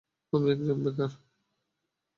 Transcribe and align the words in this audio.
আমি 0.33 0.47
একজন 0.51 0.77
বেকার। 0.83 1.11